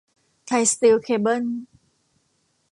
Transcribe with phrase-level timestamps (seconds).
[0.47, 1.43] ไทยสตีลเคเบิล